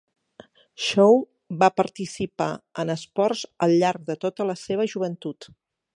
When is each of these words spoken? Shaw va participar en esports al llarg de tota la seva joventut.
Shaw 0.85 1.19
va 1.63 1.69
participar 1.81 2.49
en 2.85 2.95
esports 2.95 3.45
al 3.67 3.77
llarg 3.85 4.11
de 4.11 4.19
tota 4.25 4.49
la 4.53 4.57
seva 4.67 4.93
joventut. 4.95 5.51